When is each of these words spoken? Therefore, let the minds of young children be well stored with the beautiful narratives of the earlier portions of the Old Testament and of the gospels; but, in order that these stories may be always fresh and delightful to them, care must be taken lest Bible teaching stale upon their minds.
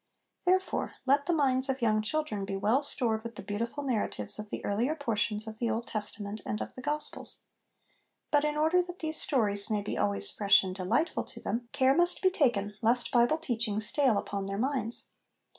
Therefore, 0.47 0.95
let 1.05 1.27
the 1.27 1.31
minds 1.31 1.69
of 1.69 1.79
young 1.79 2.01
children 2.01 2.43
be 2.43 2.55
well 2.55 2.81
stored 2.81 3.21
with 3.21 3.35
the 3.35 3.43
beautiful 3.43 3.83
narratives 3.83 4.39
of 4.39 4.49
the 4.49 4.65
earlier 4.65 4.95
portions 4.95 5.45
of 5.45 5.59
the 5.59 5.69
Old 5.69 5.85
Testament 5.85 6.41
and 6.43 6.59
of 6.59 6.73
the 6.73 6.81
gospels; 6.81 7.43
but, 8.31 8.43
in 8.43 8.57
order 8.57 8.81
that 8.81 8.97
these 8.97 9.17
stories 9.21 9.69
may 9.69 9.83
be 9.83 9.99
always 9.99 10.31
fresh 10.31 10.63
and 10.63 10.73
delightful 10.75 11.23
to 11.25 11.39
them, 11.39 11.69
care 11.71 11.95
must 11.95 12.23
be 12.23 12.31
taken 12.31 12.73
lest 12.81 13.11
Bible 13.11 13.37
teaching 13.37 13.79
stale 13.79 14.17
upon 14.17 14.47
their 14.47 14.57
minds. 14.57 15.11